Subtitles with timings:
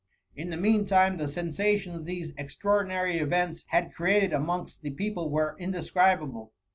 [0.35, 5.29] In the mean time, the sensations these extras ordinary events had created amongst the people
[5.29, 6.53] were indescribable.